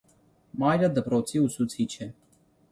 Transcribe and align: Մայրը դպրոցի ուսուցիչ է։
Մայրը 0.63 0.89
դպրոցի 0.95 1.45
ուսուցիչ 1.45 1.89
է։ 2.09 2.11